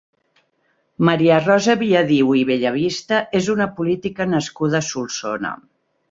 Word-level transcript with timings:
Maria 1.09 1.35
Rosa 1.41 1.75
Viadiu 1.81 2.31
i 2.39 2.41
Bellavista 2.51 3.19
és 3.39 3.49
una 3.55 3.67
política 3.81 4.27
nascuda 4.31 4.79
a 4.81 4.87
Solsona. 4.89 5.53